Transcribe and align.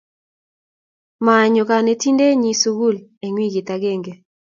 Manyo 1.25 1.61
konetindenyin 1.69 2.59
sukul 2.63 2.95
eng' 3.25 3.37
wikit 3.39 3.67
agenge 3.75 4.13